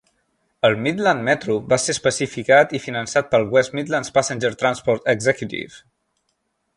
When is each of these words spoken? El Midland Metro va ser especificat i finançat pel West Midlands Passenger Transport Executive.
El 0.67 0.75
Midland 0.85 1.21
Metro 1.27 1.57
va 1.73 1.77
ser 1.83 1.95
especificat 1.97 2.73
i 2.79 2.81
finançat 2.85 3.31
pel 3.35 3.47
West 3.57 3.77
Midlands 3.81 4.15
Passenger 4.17 4.51
Transport 4.65 5.09
Executive. 5.15 5.79